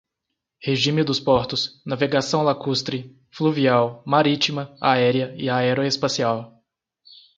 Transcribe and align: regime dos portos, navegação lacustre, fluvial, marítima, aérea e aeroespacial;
regime 0.63 1.03
dos 1.03 1.19
portos, 1.19 1.79
navegação 1.85 2.41
lacustre, 2.41 3.15
fluvial, 3.29 4.01
marítima, 4.03 4.75
aérea 4.81 5.31
e 5.37 5.47
aeroespacial; 5.47 6.59